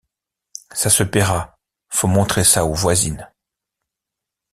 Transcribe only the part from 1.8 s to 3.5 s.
faut montrer ça aux voisines...